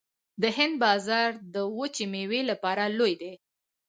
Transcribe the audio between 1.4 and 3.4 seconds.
د وچې میوې لپاره لوی دی